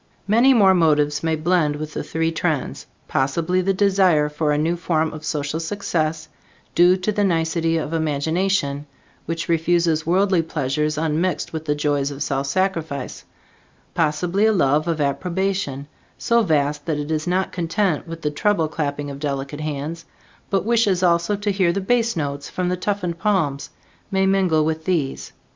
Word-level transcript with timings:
Many 0.27 0.51
more 0.55 0.73
motives 0.73 1.21
may 1.21 1.35
blend 1.35 1.75
with 1.75 1.93
the 1.93 2.03
three 2.03 2.31
trends; 2.31 2.87
possibly 3.07 3.61
the 3.61 3.71
desire 3.71 4.29
for 4.29 4.51
a 4.51 4.57
new 4.57 4.75
form 4.75 5.13
of 5.13 5.23
social 5.23 5.59
success 5.59 6.27
due 6.73 6.97
to 6.97 7.11
the 7.11 7.23
nicety 7.23 7.77
of 7.77 7.93
imagination, 7.93 8.87
which 9.27 9.47
refuses 9.47 10.03
worldly 10.03 10.41
pleasures 10.41 10.97
unmixed 10.97 11.53
with 11.53 11.65
the 11.65 11.75
joys 11.75 12.09
of 12.09 12.23
self 12.23 12.47
sacrifice; 12.47 13.25
possibly 13.93 14.47
a 14.47 14.51
love 14.51 14.87
of 14.87 14.99
approbation, 14.99 15.87
so 16.17 16.41
vast 16.41 16.87
that 16.87 16.97
it 16.97 17.11
is 17.11 17.27
not 17.27 17.51
content 17.51 18.07
with 18.07 18.23
the 18.23 18.31
treble 18.31 18.69
clapping 18.69 19.11
of 19.11 19.19
delicate 19.19 19.61
hands, 19.61 20.05
but 20.49 20.65
wishes 20.65 21.03
also 21.03 21.35
to 21.35 21.51
hear 21.51 21.71
the 21.71 21.79
bass 21.79 22.15
notes 22.15 22.49
from 22.49 22.75
toughened 22.77 23.19
palms, 23.19 23.69
may 24.09 24.25
mingle 24.25 24.65
with 24.65 24.85
these. 24.85 25.31